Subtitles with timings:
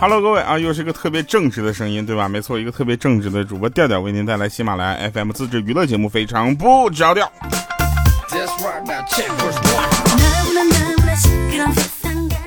[0.00, 2.28] ，Hello，各位啊，又是一个特别正直的声音，对吧？
[2.28, 7.28] 没错，一个特别正直的主播调调为您带来喜马拉雅 FM 自制娱乐节目，非常不着调。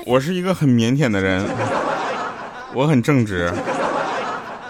[0.05, 1.45] 我是一个很腼腆的人，
[2.73, 3.51] 我很正直，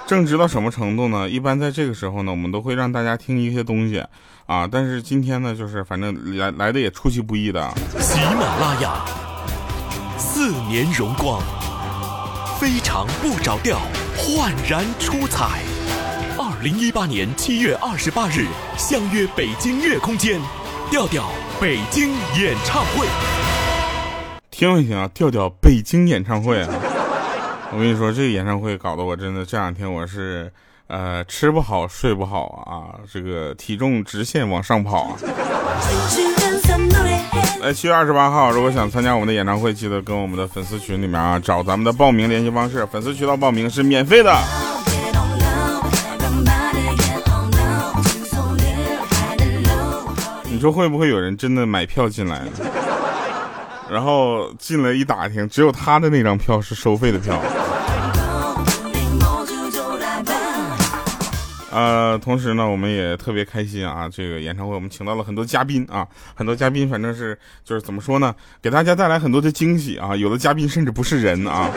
[0.08, 1.30] 正直到什么程度呢？
[1.30, 4.04] 一般在这个时候呢，我们都会让大家听一些东西
[4.48, 4.68] 啊。
[4.70, 7.72] 但是今天呢，就是反正来来的也出其不意的。
[8.00, 9.06] 喜马拉雅
[10.18, 11.42] 四年荣光，
[12.62, 13.82] 非常不着调，
[14.16, 15.64] 焕然出彩。
[16.38, 18.46] 二零一八年七月二十八日，
[18.78, 20.40] 相约北京乐空间，
[20.92, 23.08] 调调北京演唱会。
[24.52, 25.10] 听一听啊？
[25.12, 26.70] 调调北京演唱会啊！
[27.72, 30.54] 我跟你说，这个演唱会搞得我真的这两天我是
[30.86, 35.18] 呃吃不好睡不好啊，这个体重直线往上跑啊！
[37.62, 44.36] 来，七月二十八号，如果想参加我们的演唱会，记得跟我们的粉丝群里面啊找咱们的报名联系方式，粉丝渠道报名是免费的。
[50.46, 52.42] 你说会不会有人真的买票进来？
[53.90, 57.40] 然后进来一打听，只有他的那张票是收费的票。
[61.72, 64.10] 呃，同时呢，我们也特别开心啊！
[64.12, 66.06] 这个演唱会我们请到了很多嘉宾啊，
[66.36, 70.14] 很多嘉宾反正是就是怎么说呢，给大家带来很多的惊喜啊！
[70.16, 71.70] 有的嘉宾甚至不是人啊，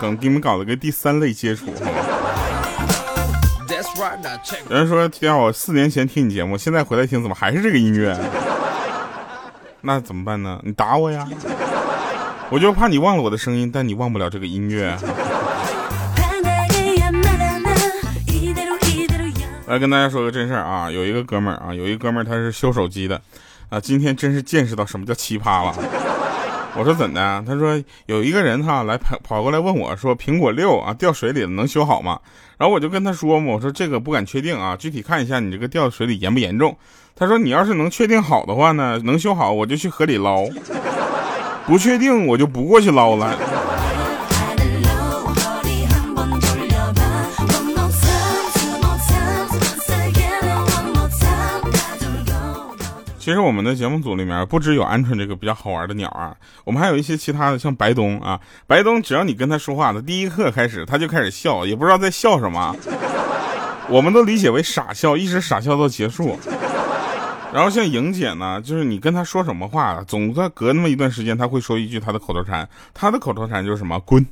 [0.00, 1.66] 刚给你们搞了个第三类接触。
[4.68, 8.16] 有人说，天啊，我四年前听你节目，现在回来听，怎么还是这个音乐？
[9.80, 10.60] 那怎么办呢？
[10.62, 11.26] 你打我呀！
[12.50, 14.96] 我就怕你忘了我的声音，但你忘不了这个音乐。
[19.66, 23.20] 来跟大家说个真事儿啊，有一个哥们儿啊，有一个哥们儿他是修手机的，
[23.70, 25.74] 啊，今天真是见识到什么叫奇葩了。
[26.76, 27.42] 我说怎的？
[27.46, 32.18] 他说有一个人哈来跑跑过来问我说苹果六啊掉水里了能修好吗？
[32.58, 36.76] 然后我就跟他说嘛，我说这个不敢确定啊，具体看一下你这个掉水里严不严重。
[37.16, 40.44] 他说你要是能确定好的话呢，能修好我就去河里捞，
[41.66, 43.34] 不确定我就不过去捞了。
[53.24, 62.76] 其实我们的节目组里面不只有鹌鹑这个比较好玩的鸟啊，我们还有一些其他的，像白东啊，白东只要你跟他说话的第一刻开始，他就开始笑，也不知道在笑什么，
[63.88, 66.38] 我们都理解为傻笑，一直傻笑到结束。
[67.50, 74.26] 然后像莹姐呢，就是你跟他说什么话，总在隔那么一段时间，他会说一句他的口头禅，他的口头禅就是什么滚，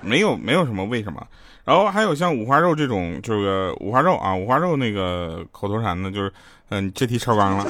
[0.00, 1.20] 没有没有什么为什么。
[1.64, 6.32] 然后还有像五花肉这种，就是五花肉啊，五花肉那个口头禅呢，就是。
[6.74, 7.66] 嗯，这题超纲了。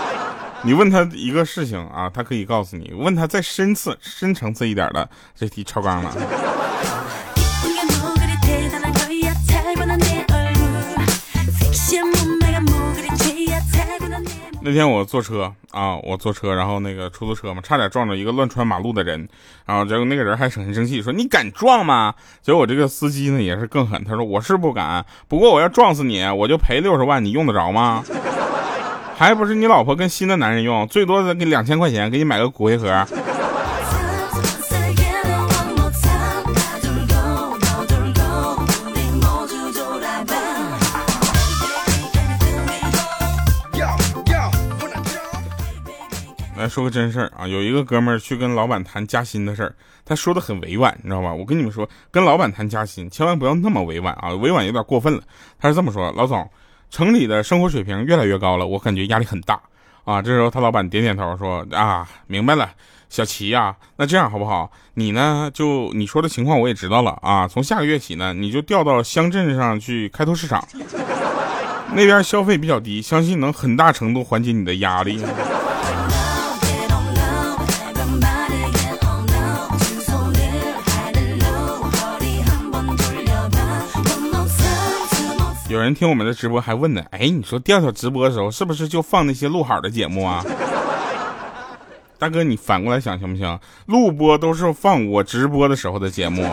[0.62, 6.14] 你问他一个事情啊，他可以告诉你；问他再深次、深层次一点的，这题超纲了。
[14.64, 19.28] 那天我坐车啊，我坐车，然后那个出租车嘛，差点撞着一个乱穿马路的人，
[19.66, 22.14] 然后结果那个人还很生气，说你敢撞吗？
[22.40, 28.04] 结果我这个司机呢也是更狠，他说我是不敢，不过我要撞死你，我就赔六十万，你用得着吗？
[29.18, 33.06] 还不是你老婆跟新的男人用，最多再给两千块钱，给你买个骨灰盒。
[46.72, 49.74] 说个真事儿啊，有一个哥们儿去跟老板谈加薪的事儿，
[50.06, 51.30] 他说的很委婉，你知道吧？
[51.30, 55.22] 我跟你们说，跟老板谈加薪，千万不要那么委婉啊，委婉有点过分了。
[55.60, 56.48] 他是这么说：老总，
[56.88, 59.60] 城里的生活水平越来越高了，我感觉压力很大
[60.04, 60.22] 啊。
[60.22, 62.70] 这时候他老板点点头说：啊，明白了，
[63.10, 64.72] 小齐呀，那这样好不好？
[64.94, 67.46] 你呢，就你说的情况我也知道了啊。
[67.46, 70.66] 从下个月起呢，你就调到乡镇上去开拓市场，
[71.94, 75.22] 那边消费比较低，相信能很大程度缓解你的压力。
[85.72, 90.44] 有人听我们的直播还问呢，哎，你说调调直播的时候是不是就放那些录好的节目啊？
[92.18, 93.58] 大哥，你反过来想行不行？
[93.86, 96.46] 录播都是放我直播的时候的节目。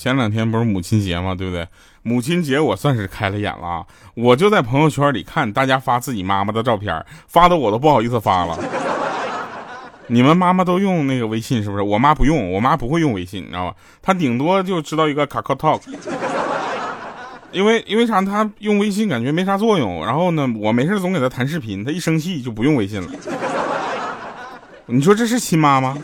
[0.00, 1.34] 前两天不是母亲节吗？
[1.34, 1.68] 对不对？
[2.02, 3.86] 母亲节我算是开了眼了！
[4.14, 8.58] 我就在朋友圈里看大家发自己妈妈的照片，发的我都不好意思发了。
[10.06, 11.82] 你们妈妈都用那个微信是不是？
[11.82, 13.76] 我妈不用，我妈不会用微信，你知道吧？
[14.00, 15.82] 她顶多就知道一个卡卡 talk，
[17.52, 18.22] 因为因为啥？
[18.22, 20.02] 她用微信感觉没啥作用。
[20.06, 23.08] 然后呢，我没事总给她谈视频，她一生气就不用微信了。
[24.86, 25.94] 你说这是亲妈吗？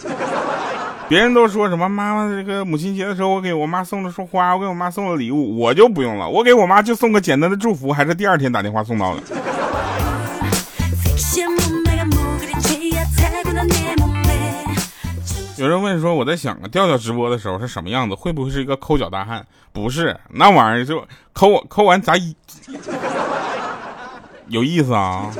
[1.08, 9.22] 别人都说什么妈妈这个母亲节的时候，我给我妈送了束花，我给我妈送了礼物，我就不用了，我给我妈就送个简单的祝福，还是第二天打电话送到的。
[15.56, 18.14] 有人问说，我在想啊，调调直播的时候是什么样子？
[18.14, 19.46] 会不会是一个抠脚大汉？
[19.72, 22.34] 不是，那玩意儿就抠我抠完砸一，
[24.48, 25.30] 有意思啊。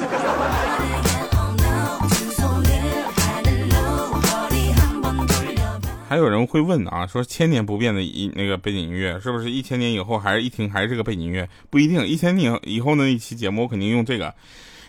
[6.09, 11.49] 还有人会问啊，说千年不变的一那个背景音乐，是不是一千年以后还是一听还是这个背景音乐？
[11.69, 14.33] 不一定，一千年以后呢一期节目我肯定用这个。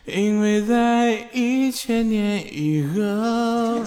[0.05, 3.83] 因为在一千年以后，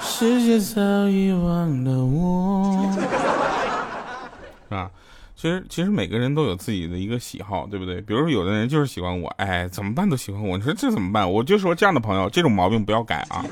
[0.00, 2.92] 世界早已忘了我。
[4.68, 4.90] 是吧，
[5.36, 8.00] 其实其实每个人都有自己的一个喜好，对不对？
[8.00, 11.30] 比如说有的人就是喜欢我，哎，怎么办都喜欢我，你说这怎么办？
[11.30, 13.44] 我就说这样的朋友，这种毛病不要改啊。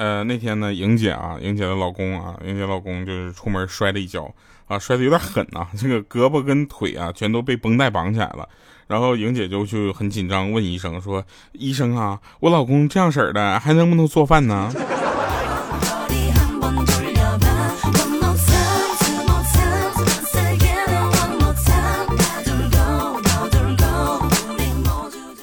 [0.00, 4.34] 呃，那天呢，莹姐啊，莹姐的老公啊，莹姐老公就是出门摔了一跤
[4.66, 8.48] 啊，摔的有点狠呐，这个胳膊跟腿啊，全都被绷带绑起来了。
[8.86, 14.72] 然后莹姐就就很紧张，问医生说：“医生啊，我老公这样式的，还能不能做饭呢？”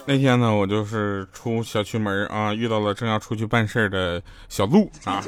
[0.10, 5.22] 那天呢，我就是出小区门啊，遇到了正要出去办事的小鹿啊。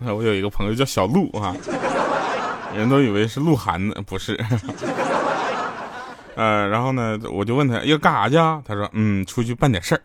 [0.00, 1.54] 我有一个朋友叫小鹿啊，
[2.74, 4.36] 人都以为是鹿晗呢，不是。
[6.34, 8.60] 呃，然后呢，我就问他要干啥去啊？
[8.66, 10.02] 他说，嗯，出去办点事儿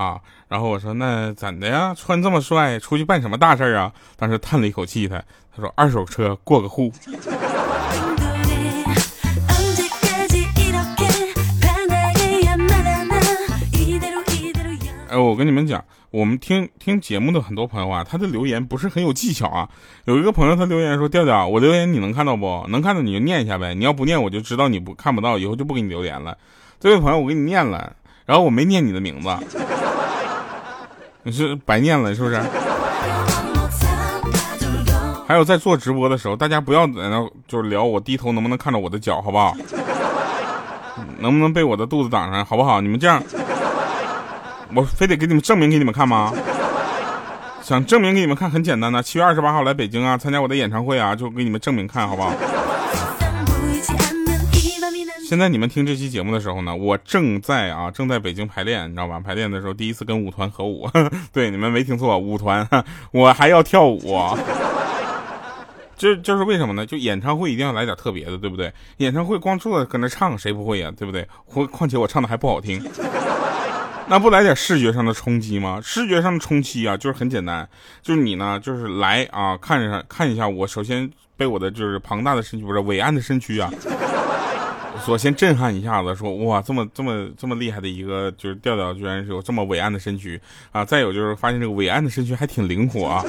[0.00, 0.20] 啊。
[0.46, 1.92] 然后我说，那怎的呀？
[1.92, 3.92] 穿这么帅，出去办什么大事儿啊？
[4.16, 5.20] 当时叹了一口气，他
[5.56, 6.92] 他说，二手车过个户。
[15.14, 19.68] 哎，我跟你们讲，我们听听节目的很多朋友啊，他的留言不是很有技巧啊。
[20.06, 26.36] 有一个朋友他留言说：“调调，我留言你能看到不能看到你就念一下呗，你要不念我就知道你不看不到，以后就不给你留言了。”
[26.80, 27.94] 这位朋友，我给你念了，
[28.26, 29.28] 然后我没念你的名字，
[31.22, 32.42] 你 是白念了是不是？
[35.28, 39.56] 还有在做直播的时候，大家不要在那就是聊我低头能不能看到我的脚，好不好？
[41.20, 42.80] 能不能被我的肚子挡上，好不好？
[42.80, 43.22] 你们这样。
[44.74, 46.32] 我非得给你们证明给你们看吗？
[47.62, 52.32] 想证明给你们看很简单的，七月二十八号来北京啊，参加我的演唱会啊，就给你们证明看好不好？
[55.26, 59.18] 现在你们听这期节目的时候呢，我正在啊，正在北京排练，你知道吧？
[59.18, 60.88] 排练的时候第一次跟舞团合舞，
[61.32, 62.68] 对，你们没听错，舞团，
[63.10, 63.98] 我还要跳舞。
[65.96, 66.84] 这就是为什么呢？
[66.84, 68.70] 就演唱会一定要来点特别的，对不对？
[68.98, 70.92] 演唱会光坐搁那唱，谁不会呀？
[70.94, 71.26] 对不对？
[71.68, 72.84] 况且我唱的还不好听。
[74.06, 75.80] 那不来点视觉上的冲击吗？
[75.82, 77.68] 视觉上的冲击啊，就是很简单，
[78.02, 83.70] 就是你呢，就是来啊，看一下看一下我，首先被我的就是庞大的身躯，不是伟岸的身躯啊，
[85.04, 90.84] 所先震撼一下子，说哇，这么这么这么厉害的一个就是调调，居然是有这么伟岸的身躯啊！
[90.84, 93.24] 再有就是发现这个伟岸的身躯还挺灵活啊。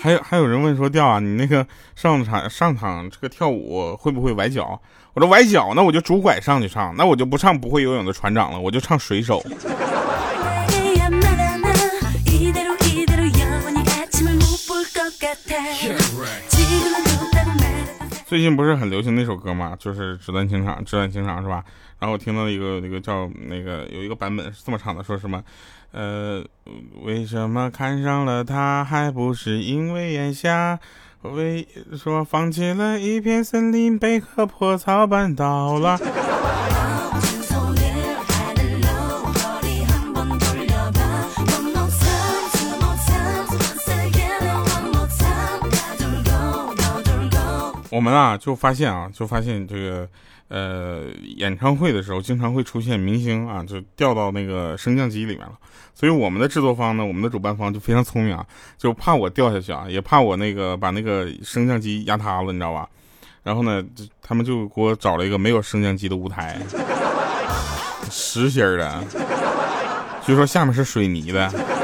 [0.00, 4.80] 还有还有人问说调啊，你那个上场上场这个跳舞会不会崴脚？
[5.12, 9.44] 我说崴脚，那我就拄拐上去唱，那我就不唱不会游泳的船长了，我就唱水手。
[18.26, 19.74] 最近不是很流行那首歌吗？
[19.78, 21.64] 就是《纸短情长》，《纸短情长》是吧？
[21.98, 25.42] 然后我听到一个那个叫那个有一个版本是这么唱的，说什么？
[25.90, 26.44] 呃，
[27.02, 30.78] 为什么看上了他，还不是因为眼瞎？
[31.22, 31.66] 为
[31.96, 35.98] 说放弃了一片森林，被棵破草绊倒了。
[47.90, 50.08] 我们啊，就发现啊，就发现这个。
[50.48, 51.04] 呃，
[51.36, 55.52] 演唱会的时候经常会出现明星啊，就掉到那个升降机里面了。
[55.94, 62.88] 所以我们的制作方呢，我们的主办方就非常聪明啊，就怕我掉下去啊，也怕我那个把那个升降机压塌了，你知道吧？
[63.42, 63.84] 然后呢，
[64.22, 66.58] 他们就给我找了一个没有升降机的舞台，
[68.10, 69.04] 实心的，
[70.24, 71.77] 据说下面是水泥的。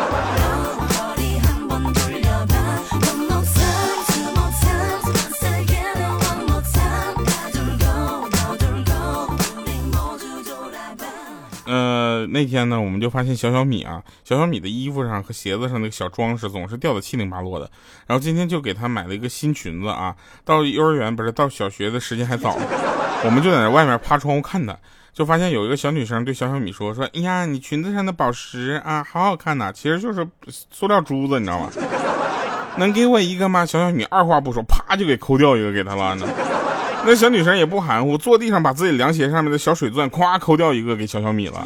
[12.34, 17.70] 那天呢，我们就发现小小米啊，小小米的衣服上和鞋子上那个小装饰总是掉的七零八落的。
[18.08, 20.12] 然后今天就给他买了一个新裙子啊，
[20.44, 22.58] 到幼儿园不是到小学的时间还早，
[23.24, 24.76] 我们就在那外面趴窗户看他，
[25.12, 31.70] 就发现有一个小女生对小小米说说，哎呀，你裙子上的宝石啊，好好看呐，其实就是塑料珠子，你知道吗？
[32.78, 33.64] 能给我一个吗？
[33.64, 36.26] 小小米二话不说，啪就给抠掉一个给他了呢。
[37.06, 41.64] 那小女生也不含糊，坐地上把自己凉鞋上面的小水钻咵抠掉一个给小小米了。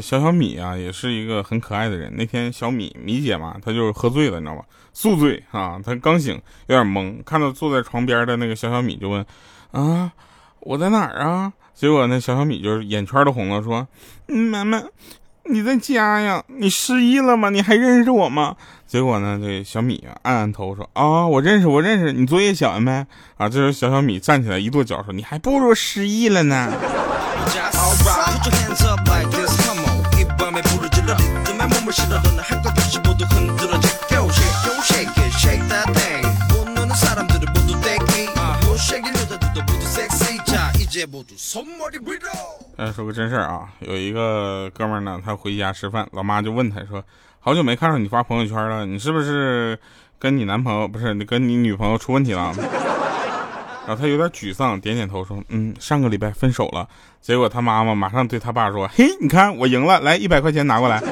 [0.00, 2.12] 小小米啊，也是一个很可爱的人。
[2.16, 4.62] 那天小米米姐嘛，她就是喝醉了，你知道吗？
[4.92, 6.34] 宿醉啊，她刚醒，
[6.66, 9.24] 有点懵，看到坐在床边的那个小小米，就问
[9.72, 10.12] ：“啊，
[10.60, 13.86] 我在哪儿啊？”结果那小小米就是眼圈都红了，说：“，
[14.26, 14.82] 妈妈，
[15.44, 16.44] 你在家呀？
[16.48, 17.48] 你失忆了吗？
[17.50, 22.12] 你还认识我吗？”结果呢，这小米啊，按按头说：“啊，我认识，我认识。
[22.12, 23.06] 你作业写完没？”
[23.38, 26.72] 啊，这时候小小米站起来一跺脚说：“你还不如失忆了呢。”
[42.76, 47.02] 再说个真事儿啊，有一个哥们儿呢，他回家吃饭，老妈就问他说
[47.40, 49.76] ：“好久没看到你发朋友圈了，你是不是
[50.18, 52.54] 跟你男朋友不是你跟你女朋友出问题了？”
[53.86, 56.88] 然后他有点沮丧，点点头说：“嗯，上个礼拜分手了。”
[57.20, 61.02] 结果他妈妈马上对他爸说：“嘿，你看我赢了，来一百块钱拿过来。”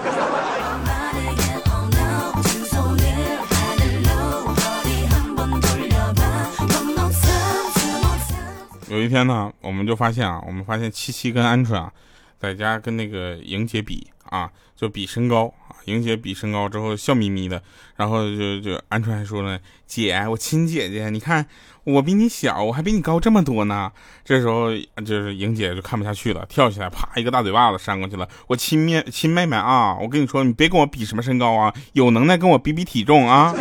[8.99, 11.93] 有一天呢，我们就发现啊，我们发现七七跟鹌鹑啊，
[12.41, 15.79] 在家跟那个莹姐比啊，就比身高啊。
[15.85, 17.63] 莹姐比身高之后笑眯眯的，
[17.95, 21.47] 然后就就鹌鹑还说呢：“姐，我亲姐姐，你看
[21.85, 23.93] 我比你小，我还比你高这么多呢。”
[24.25, 24.71] 这时候
[25.07, 28.29] 就是莹姐就看不下去了，跳起来啪一个大嘴巴子扇过去了。
[28.49, 33.55] 我亲妹亲妹妹啊，我跟你说，你别跟我比什么身高啊，有能耐跟我比比体重啊。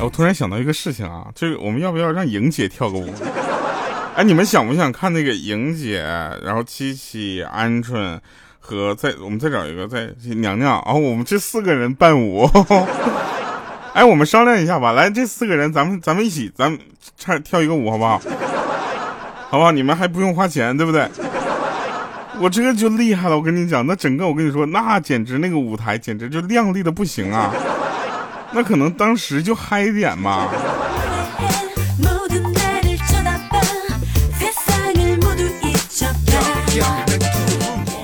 [0.00, 3.12] 我突然想到一个事情啊，就是我们要不要让莹姐跳个舞？
[4.14, 6.00] 哎，你们想不想看那个莹姐，
[6.42, 8.18] 然后七七、鹌鹑
[8.60, 12.48] 和再我们再找一个再娘娘，然后我们这四个人伴舞。
[13.92, 16.78] 哎，我们商量一下吧，来，这四个人咱们咱们一起，咱们
[17.16, 18.20] 唱跳一个舞好不好？
[19.50, 19.72] 好不好？
[19.72, 21.08] 你们还不用花钱，对不对？
[22.40, 27.52] 我这个就厉害了，我跟你讲，那整个我跟你说，那简直那个舞台简直就靓丽的不行啊。
[28.52, 30.48] 那可能当时就嗨一点嘛。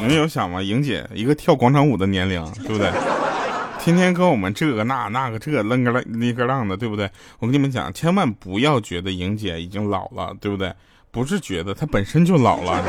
[0.00, 0.60] 你们有想吗？
[0.60, 2.92] 莹姐一个跳广场舞的年龄，对不对？
[3.80, 7.10] 天天跟我们这个那那个这愣个浪那个浪的，对不对？
[7.38, 10.72] 我跟你们讲，千万不要觉得莹姐已经老了，对不对？
[11.10, 12.82] 不是觉得她本身就老了。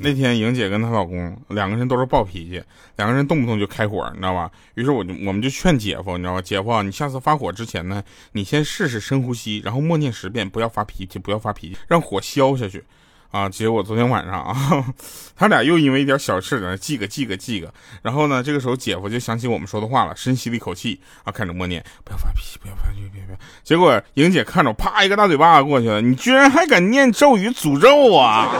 [0.00, 2.62] 那天莹姐跟她老公两个人都是暴脾气，
[2.96, 4.50] 两个人动不动就开火，你知道吧？
[4.74, 6.42] 于是我就我们就劝姐夫，你知道吧？
[6.42, 8.02] 姐夫，你下次发火之前呢，
[8.32, 12.82] 你先试试深呼吸，然后默念十遍，不要发脾气，不要发脾气，让火消下去。
[13.30, 13.48] 啊！
[13.48, 14.84] 结果昨天晚上啊，
[15.38, 17.72] 他俩又因为一点小事在那记个记个记个。
[18.02, 23.38] 然后呢，这个时候姐夫就想起我们说的话了，深吸了一口气啊，开始默念，不要发脾气，不要发脾气，别别。
[23.62, 28.50] 结果莹姐看着，啪一个大嘴巴过去了，你居然还敢念咒语诅咒啊！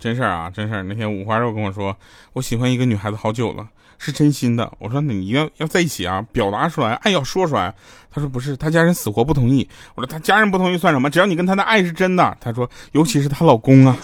[0.00, 0.82] 真事儿啊，真事儿。
[0.82, 1.96] 那天五花肉跟我说，
[2.32, 4.72] 我喜欢一个女孩子好久了，是真心的。
[4.78, 7.72] 我说，那你要要在一起啊，表达出来，爱要说出来。
[8.10, 9.68] 他说不是，他家人死活不同意。
[9.94, 11.08] 我说他家人不同意算什么？
[11.08, 12.36] 只要你跟他的爱是真的。
[12.40, 13.96] 他说，尤其是她老公啊。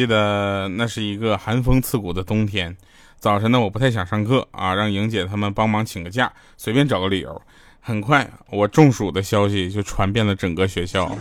[0.00, 2.74] 记得那是一个寒风刺骨的冬天，
[3.18, 7.42] 早晨呢，我不太想上课啊，让莹姐他们帮忙请个假，随便找个理由。
[7.80, 11.14] 很快，我中暑的消息就传遍了整个学校。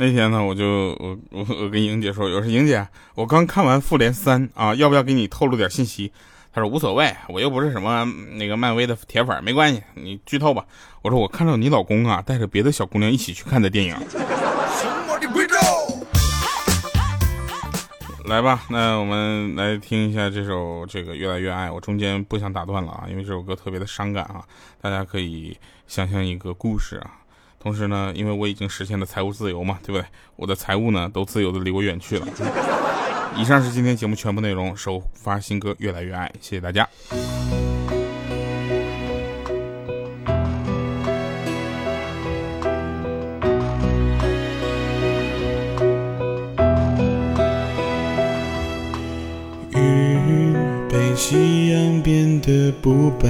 [0.00, 6.10] 那天呢，我就我我我跟莹姐说，我说莹姐，我刚看完《复联三》啊，要不要给你透露点信息？
[6.54, 10.64] 他说无所谓，我又不是什么那个漫威的铁粉，没关系，你剧透吧。
[11.02, 13.94] 我说我看到你老公啊带着别的小姑娘一起去看的电影。
[18.24, 21.70] 来吧，那我们来听一下这首这个越来越爱。
[21.70, 24.42] 我中间不想打断了啊，因为这首歌特别的伤感啊。
[24.80, 25.54] 大家可以
[25.86, 27.20] 想象一个故事啊。
[27.62, 30.04] 同时呢，因为我已经实现了财务自由嘛，对不对？
[30.36, 32.26] 我的财务呢都自由的离我远去了。
[33.36, 34.74] 以上是今天节目全部内容。
[34.74, 36.88] 首发新歌越来越爱，谢谢大家。
[49.74, 50.56] 雨
[50.90, 53.28] 被夕阳变得不白，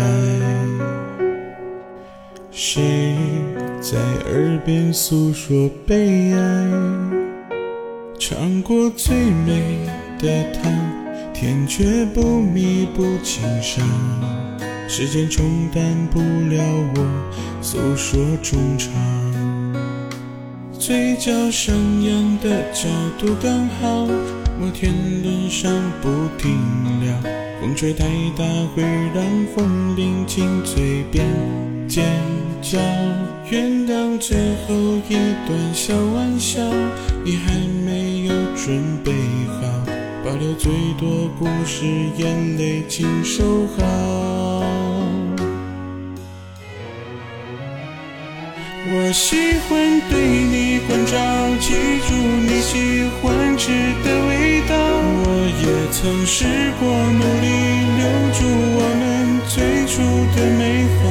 [2.52, 3.16] 谁
[3.80, 6.70] 在耳边诉说悲哀？
[8.18, 9.86] 尝过最美
[10.18, 10.70] 的糖，
[11.32, 13.82] 甜却不弥补情伤。
[14.86, 15.82] 时间冲淡
[16.12, 16.62] 不了
[16.94, 17.08] 我
[17.62, 18.92] 诉说衷肠，
[20.78, 22.86] 嘴角上扬的角
[23.18, 24.04] 度刚好，
[24.60, 25.72] 摩天轮上
[26.02, 26.52] 不停
[27.02, 27.14] 聊。
[27.62, 28.04] 风吹太
[28.36, 28.44] 大
[28.74, 28.82] 会
[29.14, 31.26] 让风铃紧嘴边
[31.88, 32.04] 尖
[32.60, 32.78] 叫，
[33.50, 34.74] 原谅最后
[35.08, 35.14] 一
[35.44, 36.62] 段小玩笑，
[37.24, 37.52] 你还
[37.84, 39.10] 没有准备
[39.48, 39.92] 好，
[40.24, 41.84] 保留最多故事，
[42.16, 43.82] 眼泪请收好。
[48.92, 49.36] 我喜
[49.68, 51.18] 欢对你关照，
[51.58, 51.74] 记
[52.06, 53.72] 住你喜欢吃
[54.04, 54.76] 的味道。
[55.26, 55.26] 我
[55.58, 56.46] 也曾试
[56.78, 56.86] 过
[57.18, 57.46] 努力
[57.98, 58.38] 留住
[58.78, 59.02] 我们
[59.48, 59.98] 最初
[60.36, 61.04] 的美好，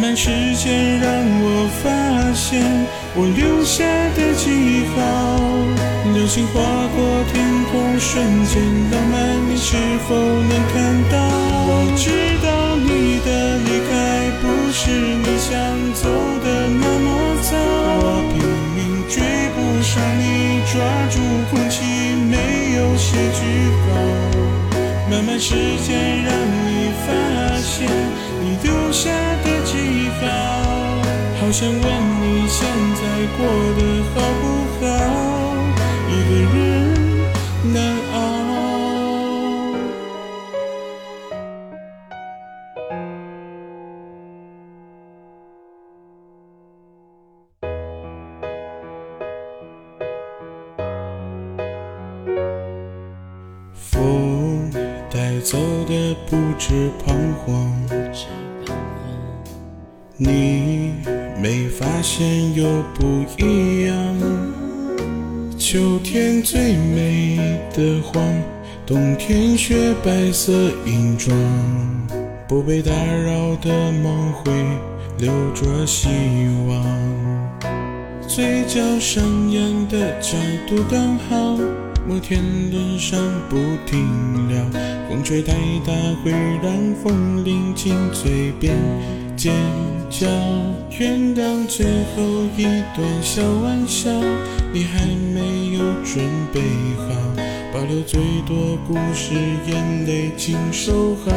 [0.00, 2.64] 慢慢时间让我发现
[3.14, 3.84] 我留下
[4.16, 4.96] 的记号。
[6.16, 6.56] 流星划
[6.96, 6.98] 过
[7.30, 9.76] 天空，瞬间浪漫，你是
[10.08, 10.80] 否能看
[11.12, 11.20] 到？
[11.68, 12.08] 我知
[12.40, 12.48] 道
[12.80, 13.28] 你的
[13.60, 13.92] 离开
[14.40, 14.88] 不是
[15.20, 15.52] 你想
[15.92, 16.08] 走
[16.40, 16.48] 的
[16.80, 17.52] 那么早，
[18.00, 18.40] 我拼
[18.72, 19.20] 命追
[19.52, 20.80] 不上你，抓
[21.12, 21.84] 住空气
[22.24, 22.34] 没
[22.76, 22.80] 有。
[22.96, 23.40] 结句
[23.84, 23.92] 号，
[25.10, 26.32] 慢慢时间让
[26.64, 26.69] 你
[31.60, 33.46] 想问你现在过
[33.76, 34.39] 得好？
[61.42, 63.96] 没发现又不一样。
[65.56, 67.38] 秋天最美
[67.74, 68.22] 的黄，
[68.86, 70.52] 冬天雪白色
[70.84, 71.34] 银装。
[72.46, 74.52] 不被打扰的梦会
[75.18, 76.08] 留着希
[76.68, 76.84] 望，
[78.26, 80.36] 嘴角上扬的角
[80.68, 81.56] 度刚好。
[82.08, 84.64] 摩天轮上不停聊，
[85.08, 85.52] 风吹太
[85.86, 85.92] 大
[86.24, 86.72] 会让
[87.02, 88.74] 风铃紧嘴边
[90.10, 90.26] 尖叫。
[90.98, 92.20] 原谅最后
[92.56, 94.10] 一段小玩笑，
[94.72, 96.60] 你还没有准备
[96.98, 97.08] 好，
[97.72, 99.34] 保留最多故事，
[99.66, 101.30] 眼泪请收好。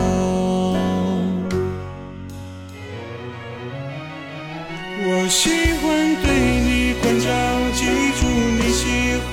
[5.05, 6.27] 我喜欢对
[6.59, 7.29] 你关照，
[7.73, 7.85] 记
[8.19, 8.21] 住
[8.57, 8.81] 你喜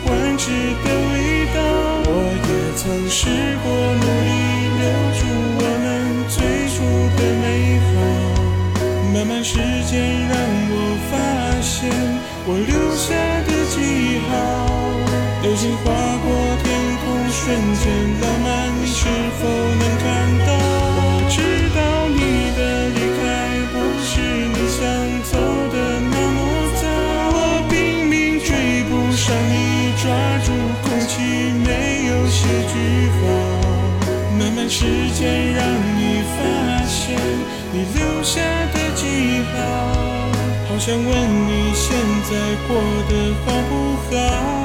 [0.05, 0.51] 欢吃
[0.85, 1.59] 的味道。
[2.07, 2.09] 我
[2.47, 2.51] 也。
[2.81, 3.29] 曾试
[3.63, 3.69] 过
[34.71, 35.67] 时间让
[35.99, 37.19] 你发现
[37.73, 38.41] 你留下
[38.73, 39.59] 的记号，
[40.69, 41.09] 好想问
[41.49, 41.99] 你现
[42.31, 42.31] 在
[42.69, 44.60] 过得好不好？